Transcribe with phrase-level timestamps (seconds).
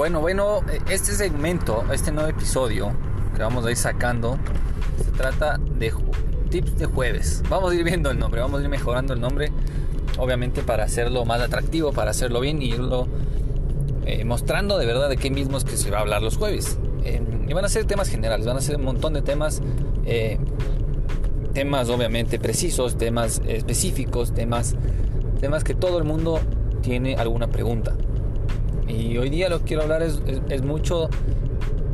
[0.00, 2.90] Bueno, bueno, este segmento, este nuevo episodio
[3.36, 4.38] que vamos a ir sacando,
[4.96, 5.92] se trata de
[6.48, 7.42] tips de jueves.
[7.50, 9.52] Vamos a ir viendo el nombre, vamos a ir mejorando el nombre,
[10.18, 13.08] obviamente para hacerlo más atractivo, para hacerlo bien y irlo
[14.06, 16.78] eh, mostrando de verdad de qué mismo es que se va a hablar los jueves.
[17.04, 19.60] Eh, y van a ser temas generales, van a ser un montón de temas,
[20.06, 20.38] eh,
[21.52, 24.76] temas obviamente precisos, temas específicos, temas,
[25.42, 26.40] temas que todo el mundo
[26.80, 27.94] tiene alguna pregunta.
[28.90, 31.08] Y hoy día lo que quiero hablar es, es, mucho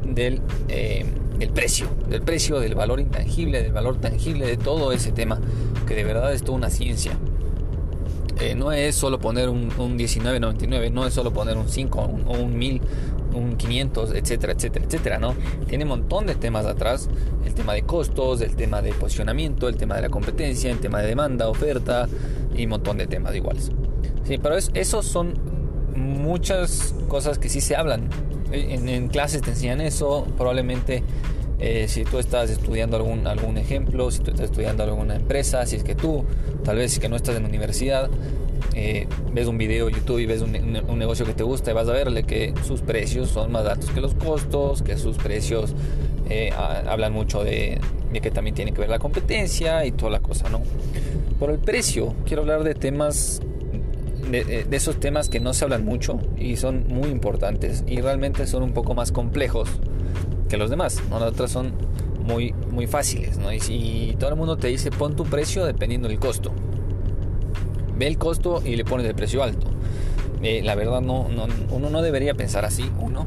[0.05, 5.41] del, del, precio, del precio, del valor intangible, del valor tangible, de todo ese tema,
[5.87, 7.19] que de verdad es toda una ciencia.
[8.57, 12.59] no es solo poner un, un 19.99, no es solo poner un 5 o un
[12.59, 12.81] 1000
[13.37, 15.35] un 500, etcétera, etcétera, etcétera, ¿no?
[15.69, 17.09] Tiene un montón de temas atrás,
[17.45, 21.01] el tema de costos, el tema de posicionamiento, el tema de la competencia, el tema
[21.01, 22.09] de demanda, oferta
[22.57, 23.71] y un montón de temas iguales.
[24.25, 25.35] Sí, pero es, esos son
[25.97, 28.09] muchas cosas que sí se hablan.
[28.53, 31.03] En, clases te enseñan eso, probablemente
[31.59, 35.77] eh, si tú estás estudiando algún, algún ejemplo, si tú estás estudiando alguna empresa, si
[35.77, 36.25] es que tú,
[36.65, 38.09] tal vez si que no estás en la universidad,
[38.75, 40.53] eh, ves un video YouTube y ves un,
[40.99, 44.01] negocio que te gusta y vas a verle que sus precios son más altos que
[44.01, 45.75] los costos, que sus precios
[46.29, 47.81] eh, hablan mucho de,
[48.13, 50.63] que también tiene que ver la competencia y toda la cosa, ¿no?
[51.39, 53.41] Por el precio, quiero hablar de temas,
[54.31, 58.63] de, esos temas que no se hablan mucho y son muy importantes y realmente son
[58.63, 59.69] un poco más complejos
[60.49, 61.19] que los demás, ¿no?
[61.19, 61.73] Las otras son
[62.25, 63.53] muy, muy fáciles, ¿no?
[63.53, 66.53] Y, y todo el mundo te dice pon tu precio dependiendo del costo
[67.99, 69.69] ve el costo y le pones el precio alto.
[70.43, 71.27] Eh, la verdad no,
[71.71, 73.27] uno no debería pensar así, uno.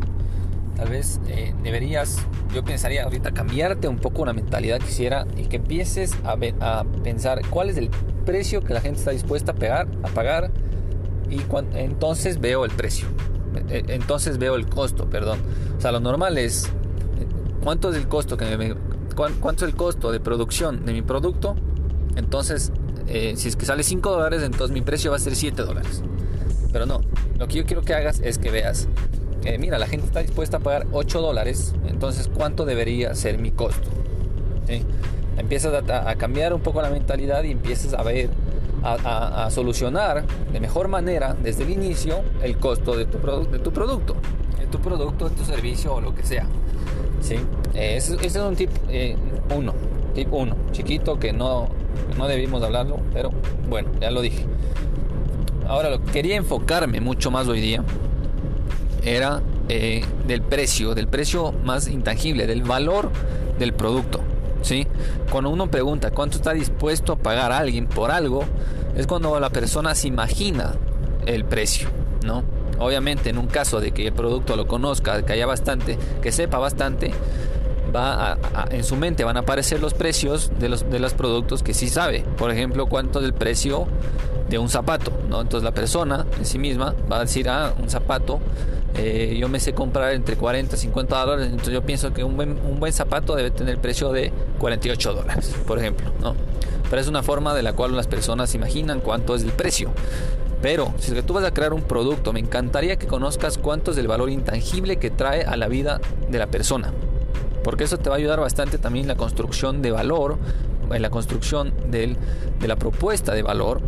[0.76, 2.20] Tal vez eh, deberías,
[2.54, 6.84] yo pensaría ahorita cambiarte un poco la mentalidad que quisiera y que empieces a, a
[7.04, 7.90] pensar cuál es el
[8.26, 10.52] precio que la gente está dispuesta a, pegar, a pagar
[11.30, 11.42] y
[11.76, 13.08] entonces veo el precio.
[13.70, 15.40] E, entonces veo el costo, perdón.
[15.78, 16.70] O sea, lo normal es
[17.64, 18.76] cuánto es el costo que me,
[19.16, 21.56] cuánto es el costo de producción de mi producto.
[22.16, 22.72] Entonces
[23.12, 26.04] eh, si es que sale 5 dólares, entonces mi precio va a ser 7 dólares.
[26.72, 27.02] Pero no,
[27.40, 28.88] lo que yo quiero que hagas es que veas,
[29.44, 33.50] eh, mira, la gente está dispuesta a pagar 8 dólares, entonces ¿cuánto debería ser mi
[33.50, 33.90] costo?
[35.38, 38.30] Empiezas a, cambiar un poco la mentalidad y empiezas a ver,
[38.84, 43.18] a, solucionar de mejor manera desde el inicio el costo de tu,
[43.52, 44.16] de tu producto,
[44.60, 46.48] de tu producto, de tu servicio o lo que sea.
[47.22, 47.36] ¿sí?
[47.74, 48.72] Eh, ese, es un tip
[49.56, 49.74] 1,
[50.14, 51.70] tip 1, chiquito que no
[52.18, 53.32] no debimos hablarlo, pero
[53.70, 54.46] bueno, ya lo dije.
[55.68, 57.84] Ahora lo que quería enfocarme mucho más hoy día
[59.04, 63.12] era eh, del precio, del precio más intangible, del valor
[63.58, 64.22] del producto.
[64.62, 64.88] ¿Sí?
[65.32, 68.44] Cuando uno pregunta cuánto está dispuesto a pagar alguien por algo,
[68.96, 70.76] es cuando la persona se imagina
[71.26, 71.90] el precio,
[72.26, 72.44] ¿no?
[72.80, 76.60] Obviamente en un caso de que el producto lo conozca, que haya bastante, que sepa
[76.60, 77.12] bastante,
[77.94, 78.38] va
[78.72, 81.90] en su mente van a aparecer los precios de los, de los productos que sí
[81.90, 82.24] sabe.
[82.38, 83.88] Por ejemplo, cuánto es el precio
[84.50, 85.12] de un zapato.
[85.30, 85.42] ¿no?
[85.42, 88.40] Entonces la persona en sí misma va a decir, ah, un zapato,
[89.00, 92.36] eh, yo me sé comprar entre 40 y 50 dólares, entonces yo pienso que un
[92.36, 96.12] buen, un buen zapato debe tener el precio de 48 dólares, por ejemplo.
[96.22, 96.36] ¿no?
[96.90, 99.92] Pero es una forma de la cual las personas imaginan cuánto es el precio.
[100.62, 103.92] Pero si es que tú vas a crear un producto, me encantaría que conozcas cuánto
[103.92, 106.92] es el valor intangible que trae a la vida de la persona
[107.64, 110.38] porque eso te va a ayudar bastante también en la construcción de valor,
[110.92, 112.16] en la construcción de
[112.66, 113.82] la propuesta de valor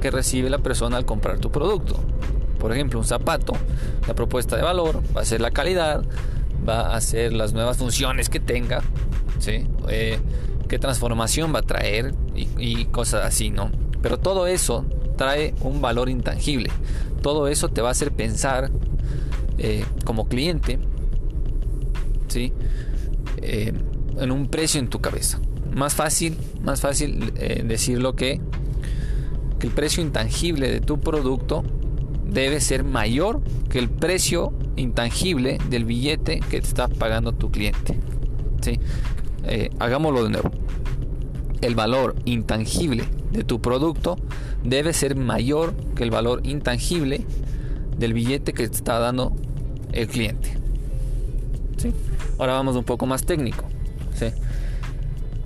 [0.00, 1.96] que recibe la persona al comprar tu producto.
[2.58, 3.54] Por ejemplo, un zapato,
[4.06, 6.04] la propuesta de valor va a ser la calidad,
[6.66, 8.82] va a ser las nuevas funciones que tenga,
[9.38, 9.66] ¿sí?
[9.88, 10.18] Eh,
[10.68, 13.70] qué transformación va a traer y, cosas así, ¿no?
[14.02, 14.84] Pero todo eso
[15.16, 16.70] trae un valor intangible.
[17.22, 18.70] Todo eso te va a hacer pensar
[19.58, 20.78] eh, como cliente,
[22.28, 22.52] ¿sí?
[23.38, 23.72] Eh,
[24.18, 25.40] en un precio en tu cabeza.
[25.74, 27.34] Más fácil, más fácil
[27.64, 28.40] decirlo que
[29.60, 31.64] el precio intangible de tu producto
[32.30, 37.98] debe ser mayor que el precio intangible del billete que te está pagando tu cliente.
[38.62, 38.78] ¿sí?
[39.44, 40.50] Eh, hagámoslo de nuevo.
[41.60, 44.16] El valor intangible de tu producto
[44.62, 47.24] debe ser mayor que el valor intangible
[47.98, 49.32] del billete que te está dando
[49.92, 50.56] el cliente.
[52.38, 53.64] Ahora vamos un poco más técnico.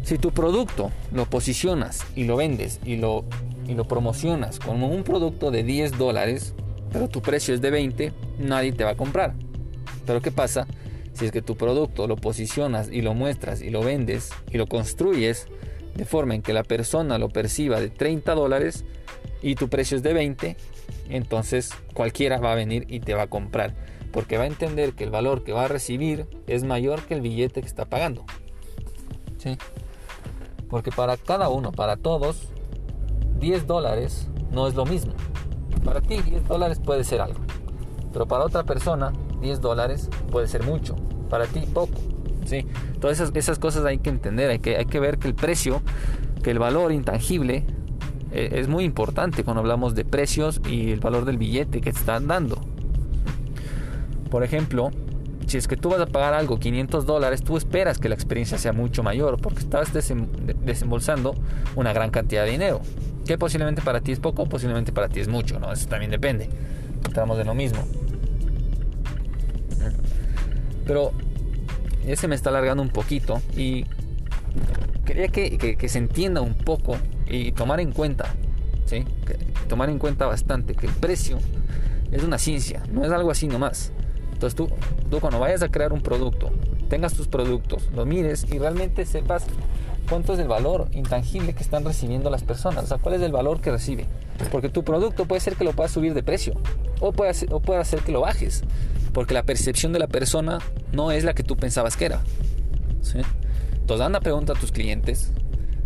[0.02, 3.24] Si tu producto lo posicionas y lo vendes y lo,
[3.68, 6.54] y lo promocionas como un producto de 10 dólares,
[6.92, 9.34] pero tu precio es de 20, nadie te va a comprar.
[10.06, 10.66] Pero ¿qué pasa?
[11.12, 14.66] Si es que tu producto lo posicionas y lo muestras y lo vendes y lo
[14.66, 15.46] construyes
[15.94, 18.84] de forma en que la persona lo perciba de 30 dólares
[19.42, 20.56] y tu precio es de 20,
[21.08, 23.74] entonces cualquiera va a venir y te va a comprar.
[24.12, 27.20] porque va a entender que el valor que va a recibir es mayor que el
[27.20, 28.24] billete que está pagando.
[29.38, 29.56] ¿Sí?
[30.68, 32.48] Porque para cada uno, para todos,
[33.38, 35.12] 10 dólares no es lo mismo.
[35.84, 37.40] Para ti 10 dólares puede ser algo,
[38.12, 40.96] pero para otra persona 10 dólares puede ser mucho,
[41.28, 41.98] para ti poco.
[42.44, 42.66] ¿sí?
[43.00, 45.82] Todas esas, cosas hay que entender, hay que, hay que ver que el precio,
[46.42, 47.64] que el valor intangible
[48.32, 51.98] eh, es muy importante cuando hablamos de precios y el valor del billete que te
[51.98, 52.58] están dando.
[54.30, 54.90] Por ejemplo,
[55.46, 58.56] si es que tú vas a pagar algo 500 dólares, tú esperas que la experiencia
[58.58, 61.34] sea mucho mayor porque estás desembolsando
[61.74, 62.80] una gran cantidad de dinero.
[63.38, 65.72] Posiblemente para ti es poco, posiblemente para ti es mucho, ¿no?
[65.72, 66.48] Eso también depende.
[67.06, 67.84] Estamos de lo mismo.
[70.86, 71.12] Pero
[72.06, 73.84] ese me está alargando un poquito y
[75.04, 76.96] quería que, que, se entienda un poco
[77.28, 78.34] y tomar en cuenta,
[78.86, 79.04] ¿sí?
[79.68, 81.38] tomar en cuenta bastante que el precio
[82.10, 83.92] es una ciencia, no es algo así nomás.
[84.32, 84.68] Entonces tú,
[85.10, 86.50] tú cuando vayas a crear un producto,
[86.88, 89.46] tengas tus productos, lo mires y realmente sepas
[90.10, 93.30] cuánto es el valor intangible que están recibiendo las personas, o sea, cuál es el
[93.30, 94.06] valor que recibe.
[94.50, 96.54] Porque tu producto puede ser que lo puedas subir de precio
[96.98, 98.62] o puede, o puede hacer que lo bajes,
[99.14, 100.58] porque la percepción de la persona
[100.92, 102.20] no es la que tú pensabas que era.
[103.80, 105.32] Entonces anda pregunta a tus clientes,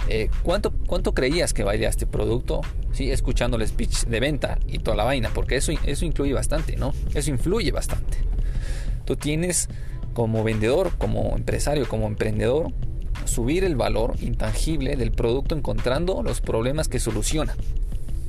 [0.09, 2.63] eh, ¿cuánto, ¿cuánto creías que valía este producto?
[2.93, 3.11] ¿Sí?
[3.11, 6.95] Escuchando el speech de venta y toda la vaina, porque eso, eso incluye bastante, ¿no?
[7.13, 8.19] Eso influye bastante.
[9.05, 9.69] Tú tienes
[10.15, 12.73] como vendedor, como empresario, como emprendedor,
[13.25, 17.55] subir el valor intangible del producto encontrando los problemas que soluciona.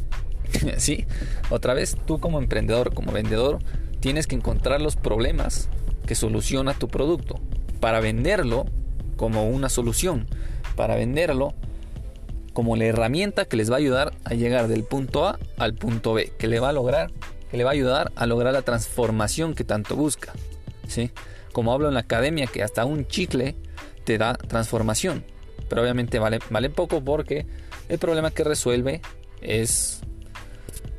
[0.78, 1.06] sí,
[1.50, 3.60] otra vez tú como emprendedor, como vendedor,
[4.00, 5.70] tienes que encontrar los problemas
[6.06, 7.40] que soluciona tu producto
[7.80, 8.66] para venderlo
[9.18, 10.28] como una solución,
[10.76, 11.54] para venderlo
[12.54, 16.14] como la herramienta que les va a ayudar a llegar del punto A al punto
[16.14, 17.12] B, que le va a lograr,
[17.52, 20.34] que le va a ayudar a lograr la transformación que tanto busca.
[20.88, 21.12] ¿sí?
[21.52, 23.56] Como hablo en la academia, que hasta un chicle
[24.06, 25.26] te da transformación.
[25.68, 27.46] Pero obviamente vale, vale poco porque
[27.90, 29.02] el problema que resuelve
[29.42, 30.02] es,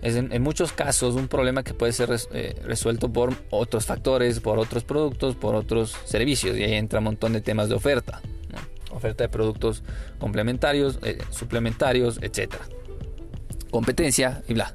[0.03, 4.59] es en, muchos casos un problema que puede ser eh, resuelto por otros factores, por
[4.59, 6.57] otros productos, por otros servicios.
[6.57, 8.21] Y ahí entra un montón de temas de oferta.
[8.91, 9.83] Oferta de productos
[10.19, 12.55] complementarios, eh, suplementarios, etc.
[13.71, 14.75] Competencia y bla.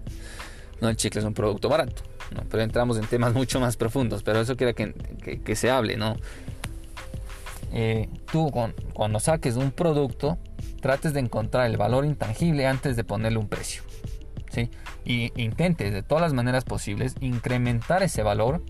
[0.80, 2.04] No, el chicle es un producto barato.
[2.50, 4.24] Pero entramos en temas mucho más profundos.
[4.24, 4.94] Pero eso quiere que,
[5.44, 6.18] que, se hable, ¿no?
[7.71, 8.51] Eh, tú
[8.94, 10.38] cuando saques un producto,
[10.81, 13.83] trates de encontrar el valor intangible antes de ponerle un precio.
[14.50, 14.69] ¿sí?
[15.06, 18.63] Y intentes de todas las maneras posibles incrementar ese valor.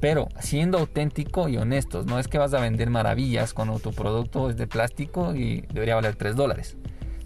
[0.00, 4.48] Pero siendo auténtico y honestos, no es que vas a vender maravillas cuando tu producto
[4.48, 6.76] es de plástico y debería valer 3 dólares.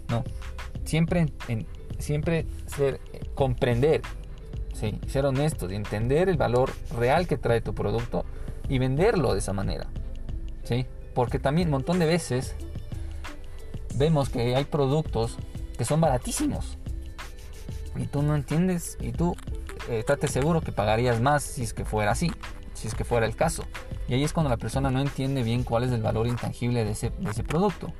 [0.07, 0.23] No,
[0.85, 1.27] siempre,
[1.99, 2.99] siempre ser,
[3.35, 4.01] comprender
[5.07, 8.25] ser honestos y entender el valor real que trae tu producto
[8.69, 9.87] y venderlo de esa manera.
[10.63, 10.85] ¿sí?
[11.13, 12.55] Porque también un montón de veces
[13.95, 15.37] vemos que hay productos
[15.77, 16.77] que son baratísimos
[17.97, 19.35] y tú no entiendes y tú
[19.89, 22.31] eh, estate seguro que pagarías más si es que fuera así,
[22.73, 23.63] si es que fuera el caso.
[24.07, 26.91] Y ahí es cuando la persona no entiende bien cuál es el valor intangible de
[26.91, 27.11] ese,
[27.45, 27.91] producto.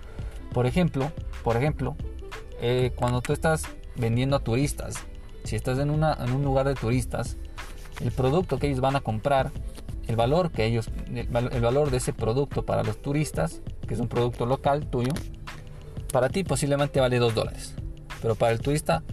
[0.54, 1.12] Por ejemplo,
[1.44, 1.96] por ejemplo
[2.62, 3.64] eh, cuando tú estás
[3.96, 5.06] vendiendo a turistas
[5.44, 7.38] si estás en, en un lugar de turistas,
[8.02, 9.52] el producto que ellos van a comprar,
[10.10, 14.08] el valor que ellos, el, valor de ese producto para los turistas, que es un
[14.08, 15.14] producto local tuyo,
[16.12, 17.76] para ti posiblemente vale 2 dólares.
[18.22, 19.04] Pero para el turista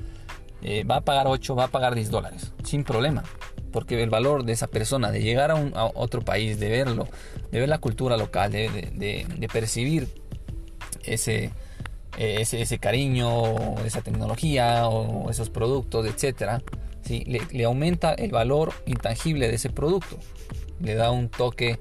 [0.63, 3.23] eh, va a pagar 8, va a pagar 10 dólares, sin problema.
[3.71, 7.07] Porque el valor de esa persona, de llegar a, un, otro país, de verlo,
[7.53, 10.09] de ver la cultura local, de percibir
[11.05, 11.53] ese,
[12.19, 16.63] ese, ese, cariño, esa tecnología o esos productos, etcétera,
[17.03, 17.25] ¿sí?
[17.25, 20.19] le, aumenta el valor intangible de ese producto.
[20.81, 21.79] Le da un toque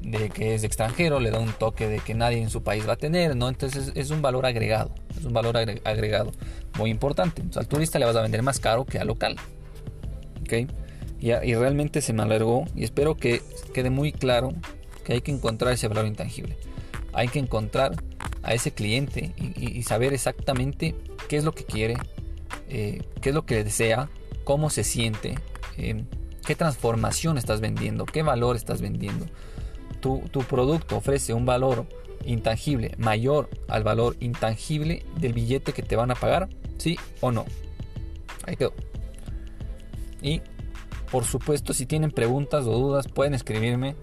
[0.00, 2.94] de que es extranjero, le da un toque de que nadie en su país va
[2.94, 3.48] a tener, ¿no?
[3.48, 6.32] Entonces es un valor agregado, es un valor agregado
[6.76, 7.42] muy importante.
[7.56, 9.36] Al turista le vas a vender más caro que al local.
[10.42, 10.70] ¿Ok?
[11.20, 13.42] Y, y realmente se me alargó y espero que
[13.74, 14.54] quede muy claro
[15.04, 16.56] que hay que encontrar ese valor intangible.
[17.12, 17.96] Hay que encontrar
[18.42, 20.94] a ese cliente y, saber exactamente
[21.28, 21.96] qué es lo que quiere,
[22.68, 24.08] eh, qué es lo que desea,
[24.44, 25.34] cómo se siente,
[25.76, 26.04] eh,
[26.48, 29.26] qué transformación estás vendiendo, qué valor estás vendiendo.
[30.00, 31.84] Tu, producto ofrece un valor
[32.24, 37.44] intangible mayor al valor intangible del billete que te van a pagar, sí o no.
[38.46, 38.72] Ahí quedó.
[40.22, 40.40] Y
[41.12, 43.94] por supuesto, si tienen preguntas o dudas, pueden escribirme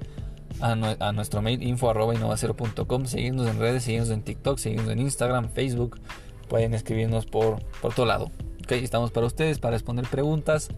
[0.60, 0.76] a,
[1.14, 6.00] nuestro mail info arroba innovacero.com, seguirnos en redes, seguirnos en TikTok, seguirnos en Instagram, Facebook,
[6.48, 8.30] pueden escribirnos por, por todo lado.
[8.66, 10.70] Okay, estamos para ustedes, para responder preguntas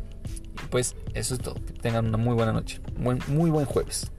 [0.69, 1.55] Pues eso es todo.
[1.81, 2.81] tengan una muy buena noche.
[2.97, 4.11] Muy buen jueves.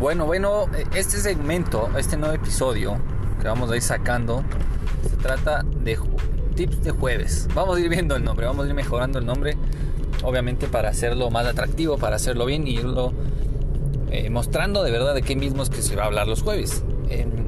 [0.00, 2.96] Bueno, bueno, este segmento, este nuevo episodio
[3.38, 4.42] que vamos a ir sacando,
[5.06, 5.98] se trata de
[6.54, 7.46] tips de jueves.
[7.54, 9.58] Vamos a ir viendo el nombre, vamos a ir mejorando el nombre,
[10.22, 13.12] obviamente para hacerlo más atractivo, para hacerlo bien y irlo
[14.10, 16.82] eh, mostrando de verdad de qué mismos que se va a hablar los jueves.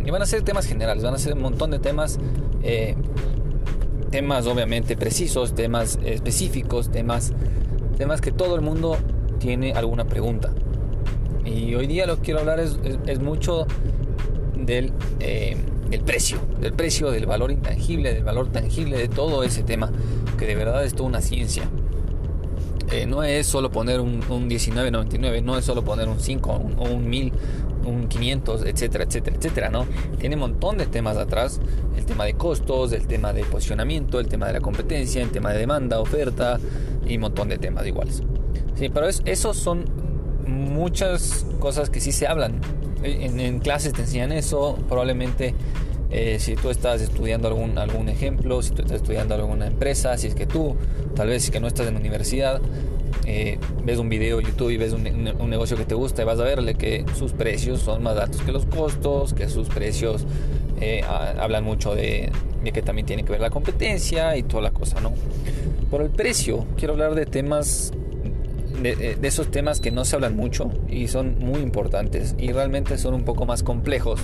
[0.04, 2.18] Y van a ser temas generales, van a ser un montón de temas,
[2.62, 2.96] eh,
[4.10, 7.32] temas obviamente precisos, temas específicos, temas,
[7.96, 8.96] temas que todo el mundo
[9.38, 10.52] tiene alguna pregunta.
[11.44, 12.78] Y hoy día lo que quiero hablar es,
[13.20, 13.66] mucho
[14.56, 15.56] del, eh,
[16.04, 19.90] precio, del precio, del valor intangible, del valor tangible, de todo ese tema,
[20.38, 21.64] que de verdad es toda una ciencia.
[22.92, 27.08] Eh, no es solo poner un, 19.99, no es solo poner un 5 o un,
[27.08, 27.32] 1000,
[27.84, 29.86] un 500, etcétera, etcétera, etcétera, ¿no?
[30.18, 31.60] Tiene un montón de temas atrás,
[31.96, 35.52] el tema de costos, el tema de posicionamiento, el tema de la competencia, el tema
[35.52, 36.58] de demanda, oferta
[37.06, 38.22] y un montón de temas iguales.
[38.74, 39.84] Sí, pero esos son
[40.46, 42.60] muchas cosas que sí se hablan.
[43.02, 45.54] En, clases te enseñan eso, probablemente
[46.10, 50.28] eh, si tú estás estudiando algún, algún ejemplo, si tú estás estudiando alguna empresa, si
[50.28, 50.76] es que tú,
[51.16, 52.60] tal vez que no estás en universidad,
[53.26, 55.02] eh, ves un video de YouTube y ves un,
[55.48, 58.52] negocio que te gusta y vas a verle que sus precios son más altos que
[58.52, 60.24] los costos, que sus precios
[60.80, 62.30] eh, hablan mucho de,
[62.64, 65.12] de, que también tiene que ver la competencia y toda la cosa, ¿no?
[65.90, 67.92] Por el precio, quiero hablar de temas
[68.82, 73.14] de, esos temas que no se hablan mucho y son muy importantes y realmente son
[73.14, 74.20] un poco más complejos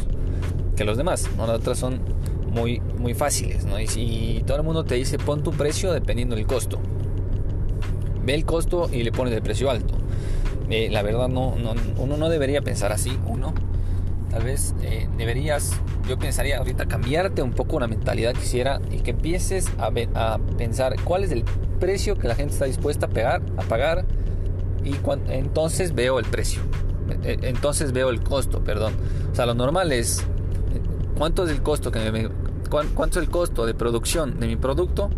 [0.76, 1.28] que los demás.
[1.36, 1.46] ¿no?
[1.46, 2.00] Las otras son
[2.50, 3.64] muy, muy fáciles.
[3.64, 3.78] ¿no?
[3.80, 6.80] Y si todo el mundo te dice pon tu precio dependiendo del costo.
[8.28, 9.94] Ve el costo y le pones el precio alto.
[10.68, 13.18] Eh, la verdad no, no, uno no debería pensar así.
[13.26, 13.54] Uno,
[14.30, 19.12] tal vez eh, deberías, yo pensaría ahorita cambiarte un poco una mentalidad quisiera y que
[19.12, 21.42] empieces a, a pensar cuál es el
[21.80, 24.04] precio que la gente está dispuesta a, pegar, a pagar
[24.84, 24.94] y
[25.30, 26.60] entonces veo el precio.
[27.24, 28.92] E, e, entonces veo el costo, perdón.
[29.32, 30.22] O sea, lo normal es
[31.16, 32.28] cuánto es el costo que me,
[32.68, 35.08] cuánto es el costo de producción de mi producto.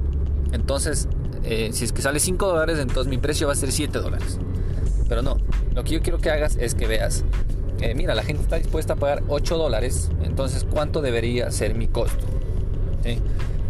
[0.52, 1.08] Entonces,
[1.44, 4.38] eh, si es que sale 5 dólares, entonces mi precio va a ser 7 dólares.
[5.08, 5.38] Pero no,
[5.74, 7.24] lo que yo quiero que hagas es que veas,
[7.80, 11.88] eh, mira, la gente está dispuesta a pagar 8 dólares, entonces ¿cuánto debería ser mi
[11.88, 12.26] costo?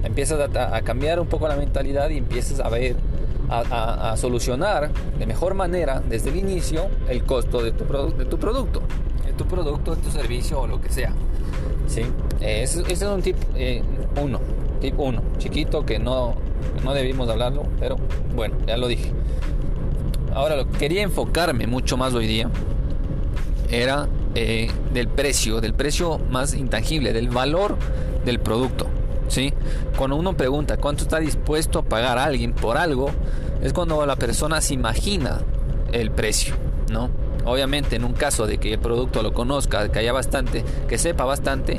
[0.02, 2.96] Empiezas a, cambiar un poco la mentalidad y empiezas a ver
[3.48, 7.84] a, solucionar de mejor manera desde el inicio el costo de tu,
[8.16, 8.82] de tu producto,
[9.26, 11.12] de tu producto, de tu servicio o lo que sea.
[11.86, 12.02] ¿sí?
[12.40, 13.82] Eh, ese, es un tip 1, eh,
[14.80, 16.34] tip 1, chiquito que no,
[16.84, 17.96] no debimos hablarlo, pero
[18.34, 19.12] bueno, ya lo dije.
[20.34, 22.50] Ahora lo que quería enfocarme mucho más hoy día
[23.70, 27.76] era eh, del precio, del precio más intangible, del valor
[28.24, 28.86] del producto.
[29.28, 29.52] ¿sí?
[29.96, 33.10] Cuando uno pregunta cuánto está dispuesto a pagar alguien por algo,
[33.62, 35.40] es cuando la persona se imagina
[35.92, 36.54] el precio,
[36.90, 37.10] ¿no?
[37.44, 41.24] Obviamente en un caso de que el producto lo conozca, que haya bastante, que sepa
[41.24, 41.78] bastante,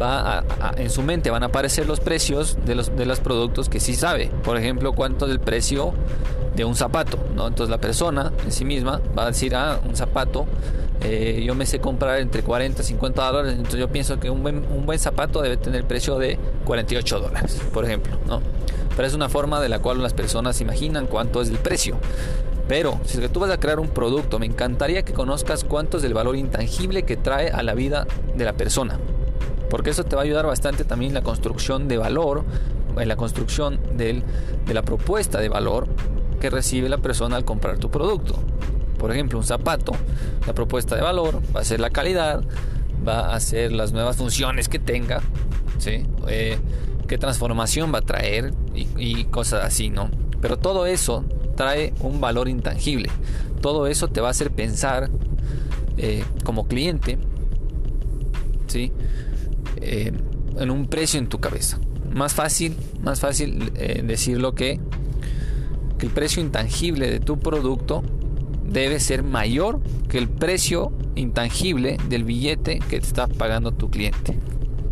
[0.00, 0.44] va
[0.76, 3.94] en su mente van a aparecer los precios de los, de los productos que sí
[3.94, 4.30] sabe.
[4.44, 5.92] Por ejemplo, cuánto es el precio
[6.54, 7.46] de un zapato, ¿no?
[7.46, 10.46] Entonces la persona en sí misma va a decir, ah, un zapato
[11.02, 14.42] eh, yo me sé comprar entre 40 y 50 dólares, entonces yo pienso que un
[14.42, 18.42] buen, un buen zapato debe tener precio de 48 dólares, por ejemplo, ¿no?
[18.96, 21.96] Pero es una forma de la cual las personas imaginan cuánto es el precio.
[22.68, 26.12] Pero si tú vas a crear un producto, me encantaría que conozcas cuánto es el
[26.12, 28.98] valor intangible que trae a la vida de la persona.
[29.70, 32.44] Porque eso te va a ayudar bastante también en la construcción de valor,
[32.98, 34.24] en la construcción del,
[34.66, 35.88] de la propuesta de valor
[36.40, 38.38] que recibe la persona al comprar tu producto
[39.00, 39.92] por ejemplo, un zapato,
[40.46, 42.44] la propuesta de valor va a ser la calidad,
[43.06, 45.22] va a ser las nuevas funciones que tenga,
[45.78, 46.04] ¿sí?
[46.28, 46.58] Eh,
[47.08, 50.10] qué transformación va a traer y, cosas así, ¿no?
[50.42, 51.24] Pero todo eso
[51.56, 53.08] trae un valor intangible.
[53.62, 55.08] Todo eso te va a hacer pensar
[55.96, 57.18] eh, como cliente,
[58.66, 58.92] ¿sí?
[59.76, 60.12] Eh,
[60.58, 61.78] en un precio en tu cabeza.
[62.12, 63.72] Más fácil, más fácil
[64.04, 64.80] decirlo que,
[65.96, 68.02] que el precio intangible de tu producto
[68.70, 74.38] debe ser mayor que el precio intangible del billete que te está pagando tu cliente.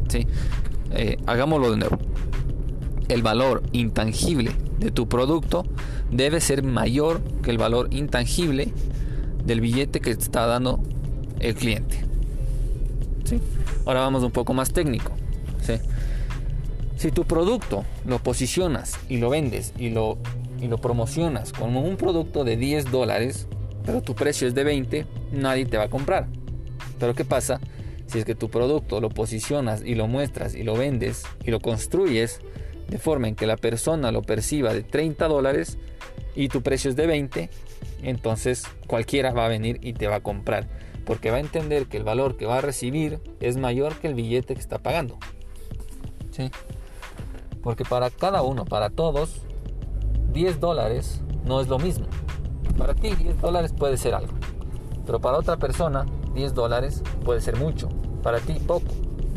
[0.09, 0.27] ¿sí?
[0.91, 1.99] Eh, hagámoslo de nuevo.
[3.09, 5.65] El valor intangible de tu producto
[6.11, 8.73] debe ser mayor que el valor intangible
[9.45, 10.81] del billete que te está dando
[11.41, 12.05] el cliente.
[13.85, 15.13] Ahora vamos un poco más técnico.
[16.97, 20.19] Si tu producto lo posicionas y lo vendes y lo,
[20.61, 23.47] y lo promocionas como un producto de 10 dólares,
[23.85, 26.27] pero tu precio es de 20, nadie te va a comprar.
[26.99, 27.61] Pero ¿qué pasa?
[28.07, 31.61] Si es que tu producto lo posicionas y lo muestras y lo vendes y lo
[31.61, 32.41] construyes
[32.89, 35.79] de forma en que la persona lo perciba de 30 dólares
[36.35, 37.51] y tu precio es de 20,
[38.03, 40.67] entonces cualquiera va a venir y te va a comprar.
[41.09, 44.15] Porque va a entender que el valor que va a recibir es mayor que el
[44.15, 45.17] billete que está pagando.
[46.31, 46.51] ¿Sí?
[47.63, 49.41] Porque para cada uno, para todos,
[50.35, 52.07] 10 dólares no es lo mismo.
[52.77, 54.35] Para ti 10 dólares puede ser algo.
[55.07, 57.89] Pero para otra persona 10 dólares puede ser mucho.
[58.23, 58.89] Para ti poco.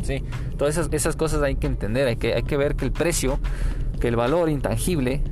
[0.02, 0.22] ¿sí?
[0.58, 2.06] Todas esas, cosas hay que entender.
[2.06, 3.38] Hay que, hay que ver que el precio,
[3.98, 5.22] que el valor intangible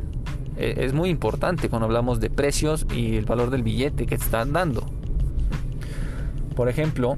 [0.57, 4.25] eh, es muy importante cuando hablamos de precios y el valor del billete que te
[4.25, 4.90] están dando.
[6.61, 7.17] Por ejemplo,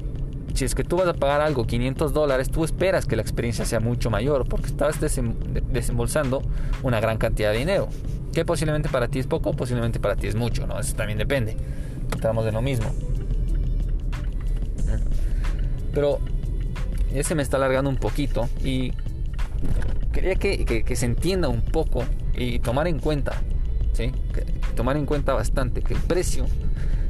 [0.55, 3.65] si es que tú vas a pagar algo 500 dólares, tú esperas que la experiencia
[3.65, 6.43] sea mucho mayor porque estás desembolsando
[6.85, 7.89] una gran cantidad de dinero.
[8.33, 10.79] Que posiblemente para ti es poco, posiblemente para ti es mucho, ¿no?
[10.79, 11.57] Eso también depende.
[12.15, 12.87] Estamos de lo mismo.
[15.93, 16.21] Pero
[17.13, 18.93] ese me está alargando un poquito y
[20.13, 23.43] quería que, se entienda un poco y tomar en cuenta,
[23.93, 24.13] ¿sí?
[24.77, 26.47] tomar en cuenta bastante que el precio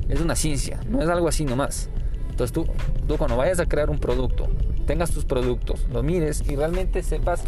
[0.09, 1.91] es una ciencia, no es algo así nomás.
[2.33, 2.67] Entonces tú,
[3.07, 4.49] tú cuando vayas a crear un producto,
[4.87, 7.45] tengas tus productos, lo mires y realmente sepas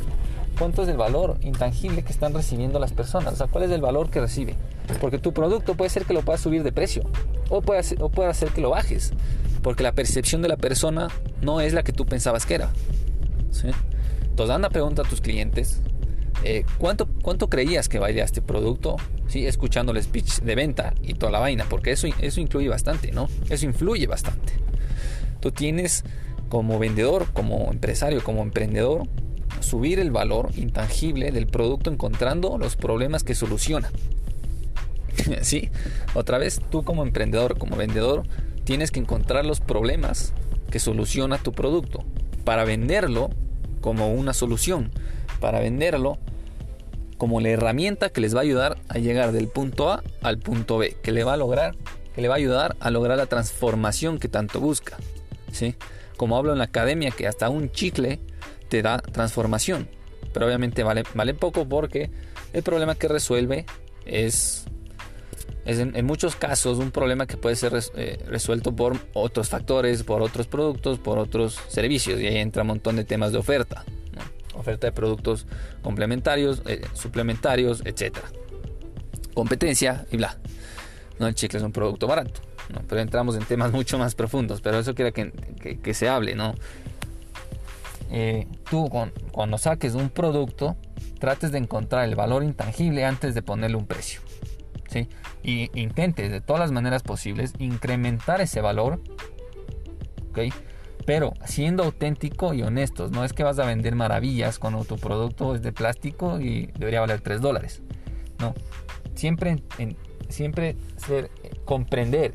[0.59, 3.81] cuánto es el valor intangible que están recibiendo las personas, o sea, cuál es el
[3.81, 4.55] valor que recibe.
[5.01, 7.03] Porque tu producto puede ser que lo puedas subir de precio
[7.49, 9.13] o puede, o puede hacer que lo bajes,
[9.63, 11.09] porque la percepción de la persona
[11.41, 12.71] no es la que tú pensabas que era.
[13.51, 13.69] ¿sí?
[14.23, 15.81] Entonces anda, pregunta a tus clientes,
[16.43, 18.97] eh, ¿cuánto, ¿cuánto creías que valía este producto?
[19.29, 19.47] ¿Sí?
[19.47, 23.29] Escuchando el speech de venta y toda la vaina, porque eso, eso incluye bastante, ¿no?
[23.49, 24.64] Eso influye bastante.
[25.45, 26.05] Tú tienes
[26.49, 29.03] como vendedor, como empresario, como emprendedor,
[29.61, 33.91] subir el valor intangible del producto encontrando los problemas que soluciona.
[35.43, 35.69] ¿Sí?
[36.15, 38.23] Otra vez, tú como emprendedor, como vendedor,
[38.65, 40.33] tienes que encontrar los problemas
[40.71, 42.03] que soluciona tu producto
[42.45, 43.29] para venderlo
[43.83, 44.93] como una solución,
[45.41, 46.17] para venderlo
[47.19, 50.79] como la herramienta que les va a ayudar a llegar del punto A al punto
[50.79, 51.77] B, que le va a lograr,
[52.15, 54.97] que le va a ayudar a lograr la transformación que tanto busca.
[56.17, 58.21] Como hablo en la academia, que hasta un chicle
[58.69, 59.89] te da transformación.
[60.33, 62.11] Pero obviamente vale, poco porque
[62.53, 63.67] el problema que resuelve
[64.05, 64.65] es,
[65.65, 70.23] es en, muchos casos un problema que puede ser eh, resuelto por otros factores, por
[70.23, 72.21] otros productos, por otros servicios.
[72.21, 73.85] Y ahí entra un montón de temas de oferta.
[74.55, 75.47] Oferta de productos
[75.83, 78.19] complementarios, eh, suplementarios, etc.
[79.35, 80.37] Competencia y bla.
[81.19, 82.41] No, el chicle es un producto barato.
[82.89, 84.61] Pero entramos en temas mucho más profundos.
[84.61, 85.33] Pero eso quiero que,
[85.83, 86.55] que, se hable, ¿no?
[88.11, 88.89] Eh, tú
[89.33, 90.77] cuando saques un producto,
[91.19, 94.21] trates de encontrar el valor intangible antes de ponerle un precio.
[94.89, 95.09] ¿sí?
[95.43, 99.01] Y intentes de todas las maneras posibles incrementar ese valor.
[101.07, 105.55] Pero siendo auténtico y honestos, no es que vas a vender maravillas cuando tu producto
[105.55, 107.83] es de plástico y debería valer 3 dólares.
[108.39, 108.55] No,
[109.15, 109.63] siempre,
[110.29, 110.77] siempre
[111.65, 112.33] comprender,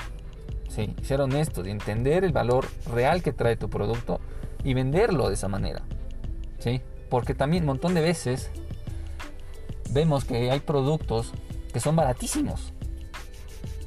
[0.70, 0.96] ¿sí?
[1.02, 4.20] ser honestos y entender el valor real que trae tu producto
[4.64, 5.84] y venderlo de esa manera.
[6.60, 6.82] ¿Sí?
[7.10, 8.50] Porque también un montón de veces
[9.92, 11.34] vemos que hay productos
[11.74, 12.74] que son baratísimos.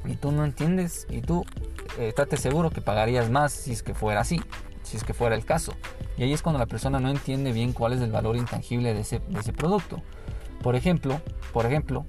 [0.05, 1.45] Y tú no entiendes y tú
[1.97, 4.41] eh, estate seguro que pagarías más si es que fuera así,
[4.83, 5.73] si es que fuera el caso.
[6.17, 9.01] Y ahí es cuando la persona no entiende bien cuál es el valor intangible de
[9.01, 10.01] ese, de ese producto.
[10.61, 11.21] Por ejemplo,
[11.53, 12.05] por ejemplo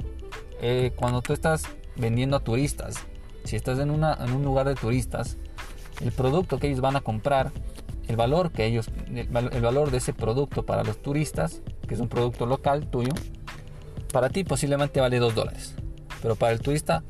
[0.60, 1.64] eh, cuando tú estás
[1.96, 2.96] vendiendo a turistas,
[3.44, 5.36] si estás en, un lugar de turistas,
[6.00, 7.52] el producto que ellos van a comprar
[8.08, 12.08] el valor que ellos, el, valor de ese producto para los turistas, que es un
[12.08, 13.12] producto local tuyo,
[14.12, 15.74] para ti posiblemente vale 2 dólares.
[16.22, 17.02] Pero para el turista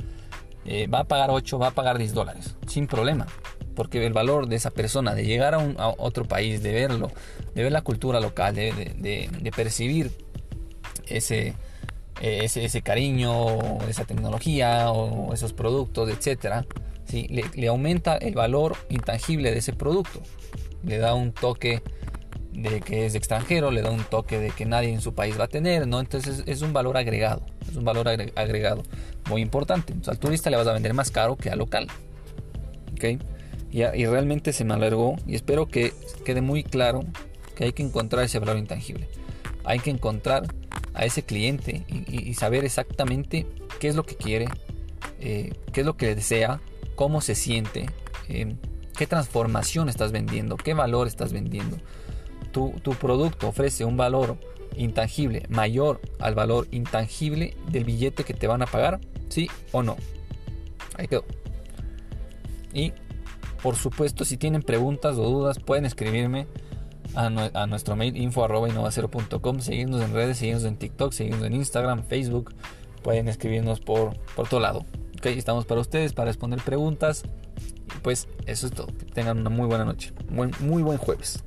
[0.64, 3.26] eh, va a pagar 8, va a pagar 10 dólares, sin problema.
[3.74, 7.10] Porque el valor de esa persona, de llegar a, otro país, de verlo,
[7.54, 10.12] de ver la cultura local, de, percibir
[11.06, 11.54] ese,
[12.24, 16.64] ese, ese, cariño, esa tecnología o esos productos, etc.,
[17.04, 17.28] ¿sí?
[17.28, 20.22] le, aumenta el valor intangible de ese producto
[20.84, 21.82] le da un toque
[22.52, 25.44] de que es extranjero, le da un toque de que nadie en su país va
[25.44, 25.98] a tener, ¿no?
[25.98, 28.82] Entonces es un valor agregado, es un valor agregado
[29.28, 29.94] muy importante.
[30.06, 31.88] al turista le vas a vender más caro que al local,
[32.92, 33.20] ¿ok?
[33.72, 35.92] Y, y realmente se me alargó y espero que
[36.24, 37.04] quede muy claro
[37.56, 39.08] que hay que encontrar ese valor intangible.
[39.64, 40.46] Hay que encontrar
[40.94, 43.46] a ese cliente y, saber exactamente
[43.80, 44.46] qué es lo que quiere,
[45.20, 46.60] eh, qué es lo que desea,
[46.94, 47.86] cómo se siente.
[48.28, 48.54] Eh,
[48.96, 50.56] ¿Qué transformación estás vendiendo?
[50.56, 51.78] ¿Qué valor estás vendiendo?
[52.52, 54.38] Tu, producto ofrece un valor
[54.76, 59.96] intangible mayor al valor intangible del billete que te van a pagar, ¿sí o no?
[60.96, 61.24] Ahí quedó.
[62.72, 62.92] Y
[63.60, 66.46] por supuesto, si tienen preguntas o dudas, pueden escribirme
[67.14, 72.04] a, nuestro mail info arroba innovacero.com, seguirnos en redes, seguirnos en TikTok, seguirnos en Instagram,
[72.04, 72.54] Facebook,
[73.02, 74.84] pueden escribirnos por, por todo lado.
[75.18, 77.22] Ok, estamos para ustedes, para responder preguntas.
[78.02, 78.88] Pues eso es todo.
[78.88, 80.12] Que tengan una muy buena noche.
[80.60, 81.44] muy buen jueves.